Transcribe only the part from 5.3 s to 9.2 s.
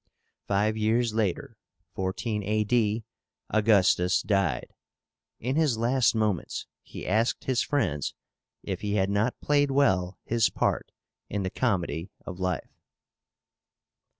In his last moments he asked his friends if he had